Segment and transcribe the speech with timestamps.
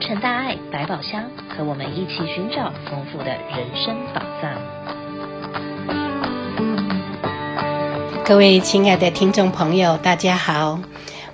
[0.00, 4.50] 成大爱百宝箱，和我们一起寻找丰富的人生宝藏。
[8.24, 10.80] 各位亲爱的听众朋友，大家好，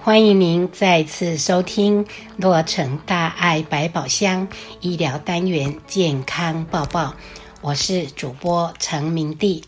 [0.02, 2.06] 欢迎您再次收听
[2.36, 4.48] 洛成大爱百宝箱
[4.80, 7.14] 医疗单元健康报报，
[7.60, 9.62] 我是主播陈明娣。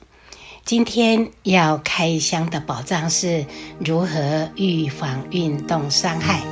[0.64, 3.46] 今天要开箱的宝藏是
[3.78, 6.42] 如何预防运动伤害。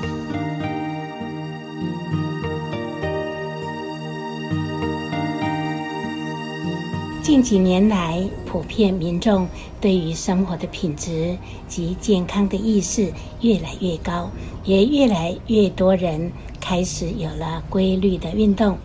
[7.26, 9.48] 近几年来，普遍民众
[9.80, 14.30] 对于生活的品质及健康的意识越来越高，
[14.62, 16.30] 也越来越多人
[16.60, 18.78] 开始有了规律的运动。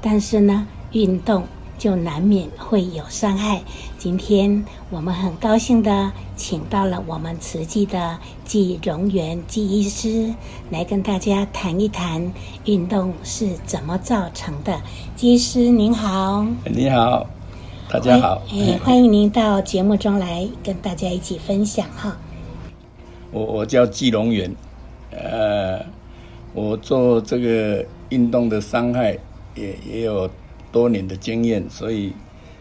[0.00, 1.42] 但是呢，运动
[1.76, 3.62] 就难免会有伤害。
[3.98, 10.32] 今天我们很高兴的请到了我们慈济的纪荣元纪医师
[10.70, 12.32] 来跟大家谈一谈
[12.64, 14.80] 运动是怎么造成的。
[15.16, 17.26] 纪医师您好，你好，
[17.90, 22.14] 大家好，哎，欢迎您到节目中来跟大家一起分享哈。
[23.30, 24.54] 我我叫季龙元，
[25.10, 25.80] 呃，
[26.52, 29.16] 我做这个运动的伤害
[29.54, 30.28] 也也有。
[30.70, 32.12] 多年的经验，所以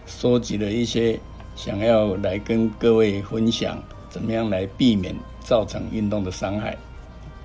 [0.05, 1.19] 收集了一些
[1.57, 3.77] 想要来跟各位分享，
[4.09, 6.77] 怎么样来避免造成运动的伤害。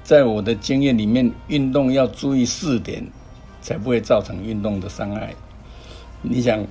[0.05, 3.05] 在我的经验里面，运动要注意四点，
[3.61, 5.35] 才不会造成运动的伤害。
[6.23, 6.65] 你想，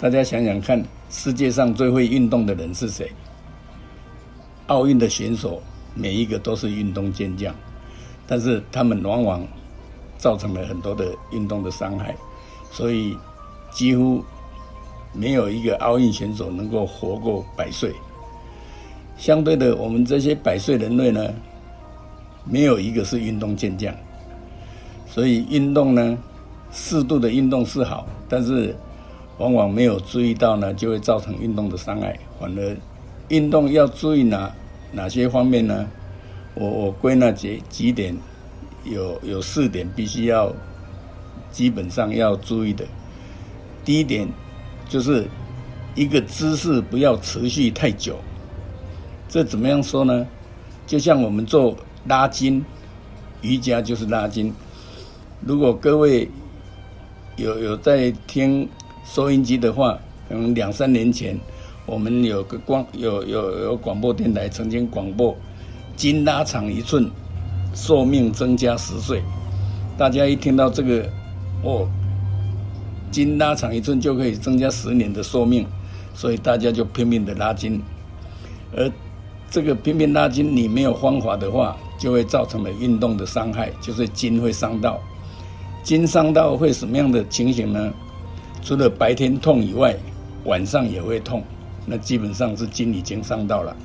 [0.00, 3.12] 大家想想看，世界上最会运动的人是谁？
[4.68, 5.60] 奥运的选手
[5.94, 7.54] 每一个都是运动健将，
[8.26, 9.46] 但是他们往往
[10.16, 12.16] 造成了很多的运动的伤害，
[12.72, 13.16] 所以。
[13.72, 14.20] 几乎
[15.12, 17.94] 没有一个奥运选手能够活过百岁。
[19.16, 21.32] 相对的，我们这些百岁人类呢，
[22.44, 23.94] 没有一个是运动健将。
[25.06, 26.18] 所以运动呢，
[26.72, 28.74] 适度的运动是好，但是
[29.40, 32.14] 往往没有注意到呢，就会造成运动的伤害。
[32.38, 32.76] 反而
[33.28, 34.52] 运动要注意哪
[34.92, 35.88] 哪些方面呢？
[36.54, 38.14] 我我归纳几几点，
[38.84, 40.52] 有有四点必须要
[41.50, 42.84] 基本上要注意的。
[43.82, 44.28] 第一点
[44.90, 45.26] 就是
[45.94, 48.18] 一个姿势不要持续太久。
[49.26, 50.26] 这怎么样说呢？
[50.86, 51.74] 就像我们做
[52.06, 52.62] 拉筋，
[53.40, 54.52] 瑜伽就是拉筋。
[55.40, 56.28] 如果各位
[57.36, 58.68] 有有在听
[59.04, 61.38] 收音机的话，可能两三年前
[61.86, 65.36] 我们有个广有有有广播电台曾经广播，
[65.96, 67.10] 筋拉长一寸，
[67.74, 69.22] 寿命增加十岁。
[69.98, 71.08] 大家一听到这个，
[71.62, 71.88] 哦。
[73.10, 75.66] 筋拉长一寸就可以增加十年的寿命，
[76.14, 77.82] 所以大家就拼命的拉筋。
[78.76, 78.88] 而
[79.50, 85.00] 这个拼命拉筋，你没有方法的话，就会造成了运动的伤害，就是筋会伤到。
[85.82, 87.92] 筋伤到会什么样的情形呢？
[88.62, 89.96] 除了白天痛以外，
[90.44, 91.42] 晚上也会痛。
[91.86, 93.76] 那基本上是筋已经伤到了。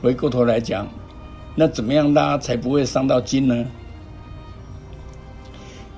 [0.00, 0.86] 回过头来讲，
[1.54, 3.64] 那怎么样拉才不会伤到筋呢？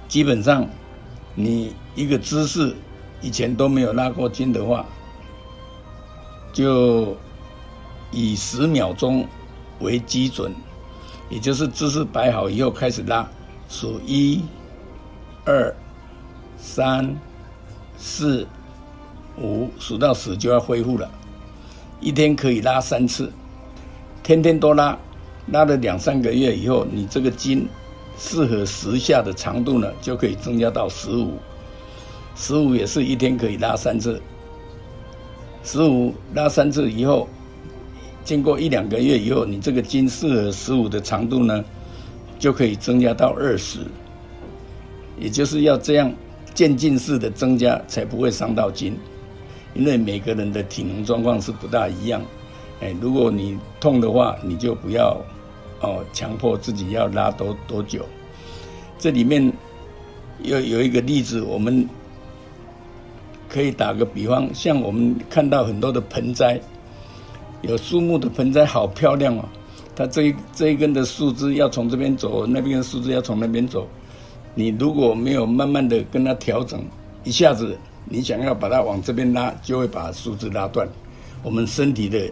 [0.09, 0.66] 基本上。
[1.37, 2.75] 你一个姿势
[3.22, 4.84] 以前都没有拉过筋的话，
[6.53, 7.16] 就
[8.10, 9.25] 以十秒钟
[9.78, 10.53] 为基准，
[11.31, 13.27] 也就是姿势摆好以后开始拉，
[13.69, 14.43] 数一、
[15.44, 15.72] 二、
[16.59, 17.16] 三、
[18.00, 18.47] 四、
[19.38, 21.09] 五，数到十就要恢复了。
[22.00, 23.31] 一天可以拉三次，
[24.22, 24.99] 天天都拉，
[25.49, 27.69] 拉了两三个月以后，你这个筋。
[28.22, 31.39] 适合十下的长度呢，就可以增加到十五。
[32.37, 34.21] 十五也是一天可以拉三次。
[35.65, 37.27] 十五拉三次以后，
[38.22, 41.65] 经过一两个月以后，你这个筋适合十五的长度呢，
[42.39, 43.78] 就可以增加到二十。
[45.19, 46.12] 也就是要这样
[46.55, 48.97] 渐进式的增加，才不会伤到筋。
[49.75, 52.21] 因为每个人的体能状况是不大一样。
[52.81, 55.16] 哎，如果你痛的话，你就不要。
[55.83, 58.04] 哦，强迫自己要拉多多久？
[58.98, 59.51] 这里面
[60.42, 61.89] 有有一个例子，我们
[63.48, 66.60] 可以打个比方，像我们看到很多的盆栽，
[67.63, 69.45] 有树木的盆栽好漂亮哦。
[69.97, 73.89] 它这一这一根的树枝要从这边走，那边的树枝要从那边走。
[74.54, 76.84] 你如果没有慢慢的跟它调整，
[77.24, 80.88] 一下子你想要把它往这边拉，就会把树枝拉断。
[81.42, 82.30] 我们身体的。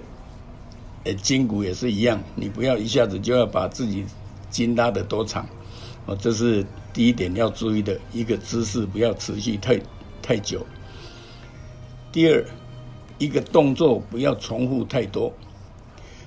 [1.22, 4.04] 筋骨也是一样，你不要一下子就要把自己
[4.50, 5.46] 筋拉得多长，
[6.04, 9.80] 哦，这是第一点要注意的一个姿势，不要持续太
[10.20, 10.66] 太久。
[12.12, 12.44] 第二，
[13.16, 15.32] 一个动作不要重复太多。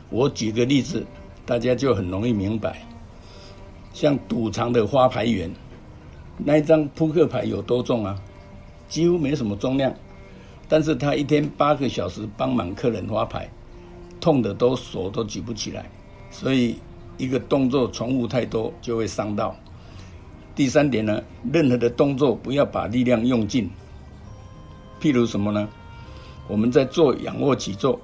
[0.10, 1.06] 我举个例子，
[1.46, 2.82] 大家就很容易明白。
[3.94, 5.52] 像赌场的发牌员，
[6.38, 8.20] 那一张扑克牌有多重啊？
[8.88, 9.94] 几乎没什么重量，
[10.68, 13.50] 但是他一天八个小时帮忙客人发牌，
[14.20, 15.90] 痛的都手都举不起来。
[16.30, 16.78] 所以
[17.18, 19.56] 一个动作重复太多就会伤到。
[20.54, 23.70] 第三点呢，任何的动作不要把力量用尽。
[25.00, 25.68] 譬如什么呢？
[26.48, 27.98] 我们在做仰卧起坐，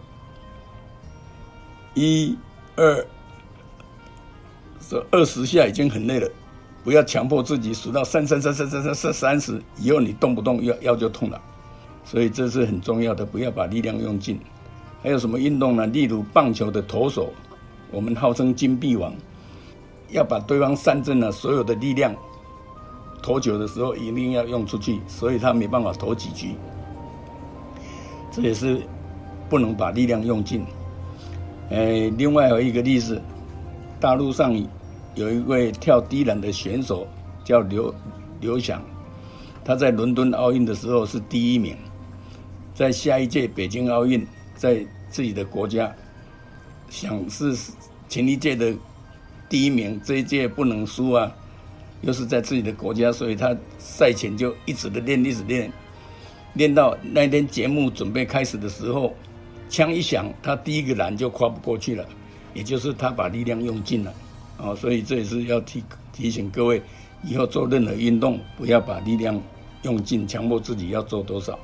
[1.94, 2.38] 一、
[2.78, 3.06] 二，
[4.90, 6.30] 这二十下已经很累了，
[6.88, 11.38] 不要强迫自己数到三三三三三三三三十，以后你动不动腰腰就痛了。
[12.06, 14.40] 所以这是很重要的，不要把力量用尽。
[15.04, 15.86] 还有什么运动呢？
[15.88, 17.34] 例如棒球的投手，
[17.92, 19.14] 我们号称金币王，
[20.12, 22.16] 要把对方三振了所有的力量。
[23.22, 26.56] 投球的时候一定要用出去，所以他没办法投几局。
[28.32, 28.82] 这也是
[29.50, 30.66] 不能把力量用尽。
[31.70, 33.22] 呃，另外有一个例子，
[34.00, 34.56] 大陆上
[35.18, 37.08] 有一位跳低栏的选手
[37.44, 37.94] 叫刘
[38.40, 38.80] 刘翔，
[39.66, 41.76] 他在伦敦奥运的时候是第一名，
[42.76, 44.26] 在下一届北京奥运，
[44.56, 45.92] 在自己的国家
[46.88, 47.58] 想是
[48.08, 48.72] 前一届的
[49.50, 51.30] 第一名，这一届不能输啊。
[52.02, 55.72] 又是在自己的国家，所以他赛前就一直的练，一直练，
[56.54, 59.16] 练到那天节目准备开始的时候，
[59.68, 62.06] 枪一响，他第一个栏就跨不过去了，
[62.54, 64.14] 也就是他把力量用尽了，
[64.58, 66.82] 哦，所以这也是要提提醒各位，
[67.24, 69.40] 以后做任何运动不要把力量
[69.84, 71.58] 用尽，强迫自己要做多少，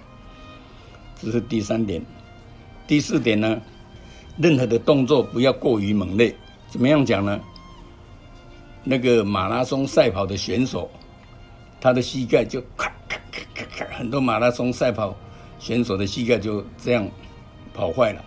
[1.22, 2.02] 这是第三点。
[2.86, 3.62] 第四点呢，
[4.38, 6.36] 任何的动作不要过于猛烈，
[6.70, 7.40] 怎么样讲呢？
[8.84, 10.92] 那个马拉松赛跑的选手，
[11.80, 15.16] 他的膝盖就咔咔咔咔咔，很多马拉松赛跑
[15.58, 17.08] 选手的膝盖就这样
[17.74, 18.24] 跑坏了。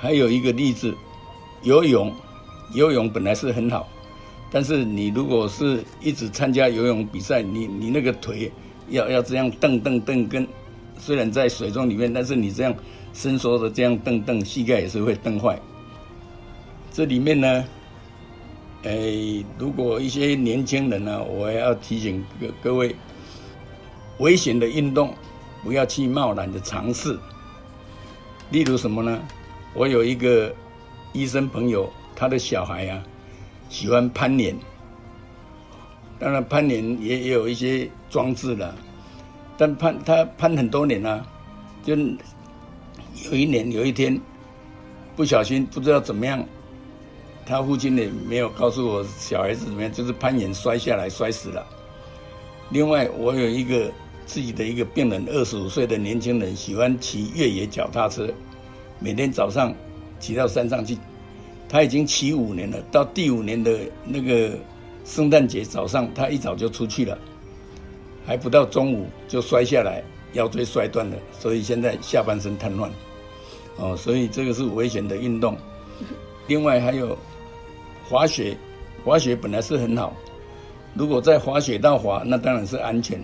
[0.00, 0.92] 还有一个例子，
[1.62, 2.12] 游泳，
[2.72, 3.88] 游泳本来是很好，
[4.54, 8.52] 但是你如果是一直参加游泳比赛，你你那个腿
[8.88, 10.46] 要要这样蹬蹬蹬，跟
[10.96, 12.72] 虽然在水中里面，但是你这样
[13.12, 15.60] 伸缩的这样蹬蹬，膝盖也是会蹬坏。
[16.92, 17.64] 这里面呢。
[18.84, 22.94] 哎，如果一些年轻人呢，我要提醒各各位，
[24.18, 25.14] 危险的运动
[25.62, 27.18] 不要去贸然的尝试。
[28.50, 29.18] 例如什么呢？
[29.72, 30.54] 我有一个
[31.14, 33.02] 医生朋友，他的小孩啊，
[33.74, 34.56] 喜欢攀岩。
[36.20, 38.72] 当然，攀岩也也有一些装置了，
[39.58, 41.26] 但攀他攀很多年了，
[41.82, 44.18] 就有一年有一天，
[45.16, 46.42] 不小心不知道怎么样。
[47.44, 51.66] 他父亲也没有告诉我小孩子怎么样，就是攀岩摔下来摔死了。
[52.70, 53.90] 另外，我有一个
[54.24, 58.32] 自己的一个病人，二十五岁的年轻人，喜欢骑越野脚踏车，
[59.00, 59.74] 每天早上
[60.20, 60.96] 骑到山上去。
[61.74, 64.56] 他已经骑五年了，到第五年的那个
[65.04, 67.18] 圣诞节早上，他一早就出去了，
[68.24, 70.00] 还不到中午就摔下来，
[70.34, 72.88] 腰椎摔断了，所以现在下半身瘫痪。
[73.78, 75.56] 哦，所以这个是危险的运动。
[76.46, 77.18] 另外还有。
[78.08, 78.56] 滑雪，
[79.04, 80.14] 滑雪本来是很好，
[80.94, 83.20] 如果在滑雪道滑，那当然是安全。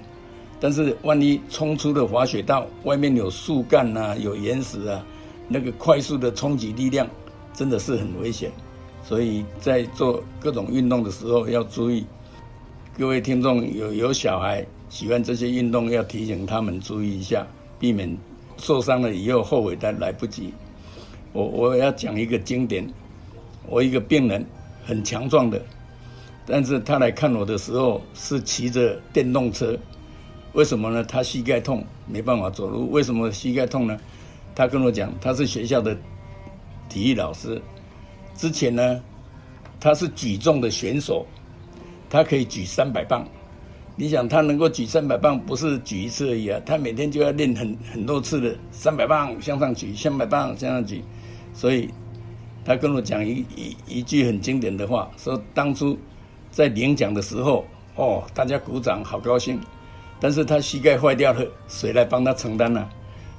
[0.59, 5.07] 但是万一冲出了滑雪道，外面有树干啊，有岩石啊，
[5.47, 7.07] 那个快速的冲击力量
[7.61, 8.51] 真的是很危险。
[9.05, 12.07] 所以在做各种运动的时候要注意。
[12.97, 17.47] 各位听众有有小孩喜欢这些运动，要提醒他们注意一下，
[17.79, 18.17] 避免
[18.57, 20.55] 受伤了以后后悔但来不及。
[21.35, 22.91] 我我要讲一个经典，
[23.69, 24.43] 我一个病人。
[24.83, 25.63] 很强壮的，
[26.47, 29.79] 但是他来看我的时候是骑着电动车，
[30.55, 31.05] 为什么呢？
[31.05, 32.91] 他膝盖痛，没办法走路。
[32.91, 33.97] 为什么膝盖痛呢？
[34.55, 35.97] 他跟我讲，他是学校的
[36.91, 37.63] 体育老师，
[38.37, 39.01] 之前呢，
[39.81, 41.27] 他是举重的选手，
[42.11, 43.27] 他可以举三百磅。
[43.97, 51.03] 你想，他能够举三百磅，不是举一次而已啊，他每天就要练很很多次的三百磅向上举，三百磅向上举，
[51.55, 51.89] 所以。
[52.63, 55.99] 他跟我讲一一一句很经典的话，说当初
[56.51, 57.65] 在领奖的时候，
[57.97, 59.59] 哦，大家鼓掌，好高兴。
[60.21, 62.87] 但是他膝盖坏掉了，谁来帮他承担呢？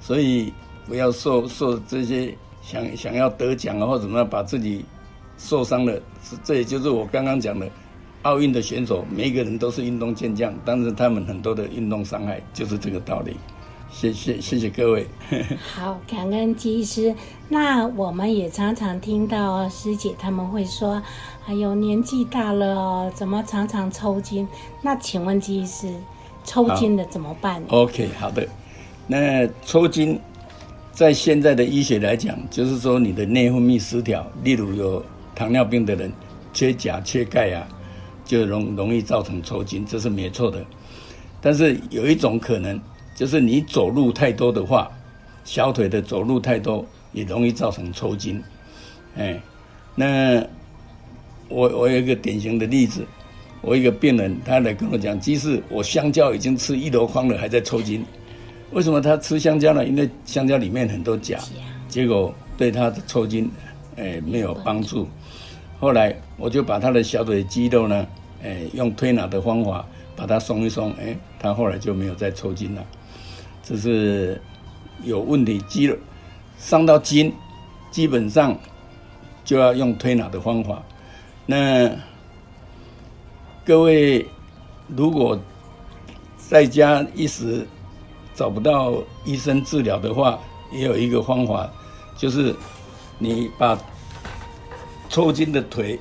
[0.01, 0.51] 所以
[0.87, 4.85] 不要受受这些想想要得奖啊或者怎么样，把自己
[5.37, 5.99] 受伤了。
[6.43, 7.67] 这也就是我刚刚讲的，
[8.21, 13.35] 奥运的选手每一个人都是运动健将，但是他们很多的运动伤害就是这个道理。
[13.91, 15.05] 谢谢谢谢各位。
[15.75, 17.13] 好，感恩姬医师。
[17.49, 21.01] 那我们也常常听到师姐他们会说
[21.45, 24.47] ：“哎呦，年纪大了哦，怎么常常抽筋？”
[24.81, 25.93] 那请问姬医师，
[26.45, 28.47] 抽筋的怎么办？OK，好的。
[29.07, 30.17] 那抽筋
[30.91, 36.11] 在现在的医学来讲，就是说你的内分泌失调，例如有糖尿病的人
[36.53, 37.67] 缺钾缺钙啊，
[38.25, 40.63] 就容容易造成抽筋，这是没错的。
[41.41, 42.79] 但是有一种可能，
[43.15, 44.91] 就是你走路太多的话，
[45.43, 48.43] 小腿的走路太多也容易造成抽筋。
[49.17, 49.41] 哎，
[49.95, 50.45] 那
[51.47, 53.05] 我我有一个典型的例子，
[53.61, 58.05] 我一个病人他来跟我讲，即使我香蕉已经吃一箩筐了，还在抽筋。
[58.71, 59.85] 为什么他吃香蕉呢？
[59.85, 61.39] 因为香蕉里面很多钾，
[61.87, 63.49] 结果对他的抽筋，
[63.97, 65.07] 哎，没有帮助。
[65.79, 68.07] 后来我就把他的小腿肌肉呢，
[68.43, 69.85] 哎，用推拿的方法。
[70.13, 72.85] 把它松一松，哎，他后来就没有再抽筋了。
[73.63, 74.39] 这是
[75.03, 75.97] 有问题，肌肉
[76.59, 77.33] 伤到筋，
[77.89, 78.55] 基本上
[79.43, 80.83] 就要用推拿的方法。
[81.47, 81.89] 那
[83.65, 84.23] 各位
[84.85, 85.39] 如果
[86.37, 87.65] 在家一时
[88.35, 88.95] 找不到
[89.25, 90.39] 医生治疗的话，
[90.71, 91.69] 也有一个方法，
[92.17, 92.55] 就是
[93.17, 93.77] 你把
[95.09, 95.99] 抽筋的腿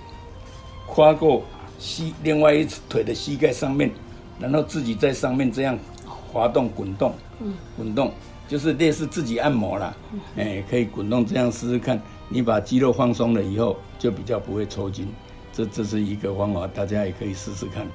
[0.86, 1.42] 跨过
[1.78, 3.90] 膝，另外一只腿的膝盖上面。
[4.38, 8.10] 然后自己在上面这样滑动、滚动，嗯，滚动
[8.48, 9.94] 就是类似自己按摩啦，
[10.34, 15.06] 哎，可以滚动这样试试看，你把肌肉放松了以后，就比较不会抽筋。
[15.52, 17.86] 这这是一个方法，大家也可以试试看。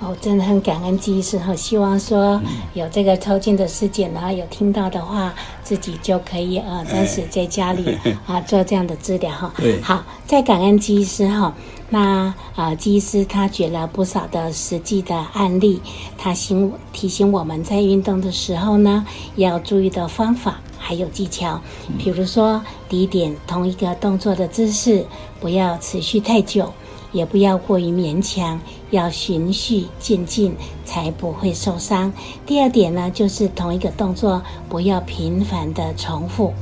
[0.00, 2.40] 哦，真的很感恩纪医师哈，希望说
[2.72, 9.52] 有这个抽筋的事件呢，有听到的话，自己就可以呃，暂时在家里 啊做这样的治疗哈。
[9.58, 11.54] 对，好，再感恩纪医师哈。
[11.90, 15.82] 那啊，纪医师他举了不少的实际的案例，
[16.16, 19.04] 他醒提醒我们在运动的时候呢，
[19.36, 21.60] 要注意的方法还有技巧。
[21.98, 25.04] 比如说，第一点，同一个动作的姿势
[25.40, 26.72] 不要持续太久，
[27.12, 32.12] 也不要过于勉强，要循序渐进，才不会受伤。
[32.46, 36.52] 第二点呢，就是同一个动作不要频繁的重复。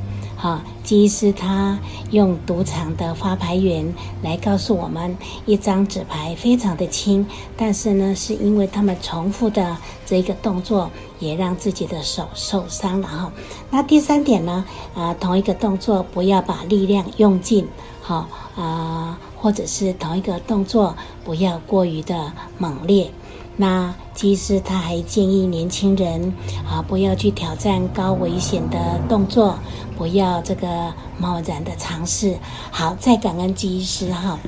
[0.40, 1.76] 好，纪医师他
[2.12, 7.26] 用赌场的发牌员来告诉我们，一张纸牌非常的轻，
[7.56, 9.76] 但是呢，是因为他们重复的
[10.06, 10.88] 这个动作，
[11.18, 13.32] 也让自己的手受伤了哈。
[13.68, 14.64] 那第三点呢，
[14.94, 17.66] 啊，同一个动作不要把力量用尽，
[18.00, 23.11] 好啊，或者是同一个动作不要过于的猛烈。
[23.57, 26.33] 那其实他还建议年轻人
[26.68, 29.59] 啊，不要去挑战高危险的动作，
[29.97, 32.38] 不要这个贸然的尝试。
[32.71, 34.38] 好，再感恩纪医师哈。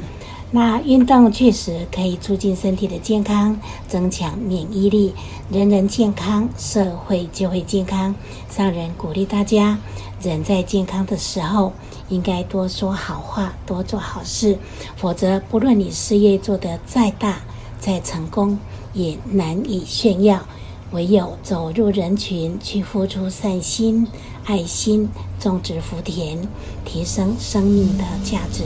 [0.52, 5.14] 那运动确实可以促进身体的健康，增强免疫力。
[5.50, 8.14] 人人健康，社会就会健康。
[8.48, 9.78] 上人鼓励大家，
[10.22, 11.72] 人在健康的时候，
[12.08, 14.58] 应该多说好话，多做好事，
[14.96, 17.40] 否则不论你事业做得再大、
[17.78, 18.58] 再成功。
[18.92, 20.40] 也难以炫耀，
[20.90, 24.04] 唯有走入人群，去付出善心、
[24.44, 26.38] 爱心，种植福田，
[26.84, 28.62] 提升生命的价值，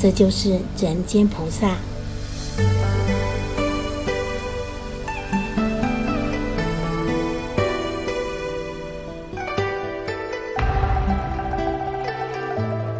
[0.00, 1.76] 这就是人间菩萨。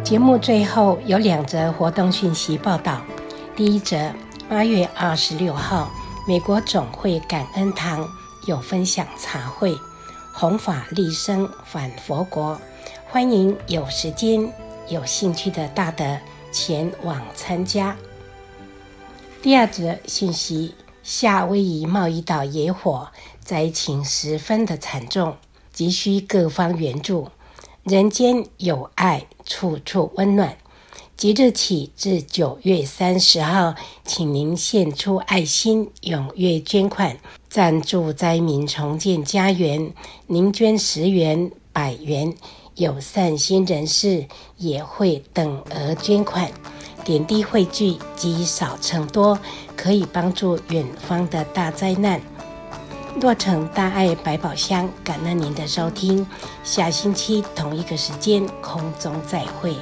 [0.03, 3.01] 节目最后有两则活动讯息报道，
[3.55, 4.13] 第一则，
[4.49, 5.89] 八月二十六号。
[6.27, 8.07] 美国总会感恩堂
[8.45, 9.75] 有分享茶会，
[10.33, 12.59] 弘法利生返佛国，
[13.09, 14.51] 欢迎有时间、
[14.87, 16.17] 有兴趣的大德
[16.51, 17.95] 前往参加。
[19.41, 20.73] 第二则信息：
[21.03, 23.09] 夏威夷贸易岛野火
[23.43, 25.35] 灾情十分的惨重，
[25.73, 27.29] 急需各方援助。
[27.83, 30.57] 人间有爱，处处温暖。
[31.17, 37.19] 即日起至九月三十号，请您献出爱心，踊跃捐款，
[37.51, 39.91] 赞助灾民重建家园。
[40.27, 42.33] 您捐十元、百元，
[42.75, 46.49] 有善心人士也会等额捐款。
[47.03, 49.37] 点滴汇聚，积少成多，
[49.75, 52.21] 可以帮助远方的大灾难。
[53.19, 56.25] 落成大爱百宝箱，感恩您的收听，
[56.63, 59.75] 下星期同一个时间空中再会。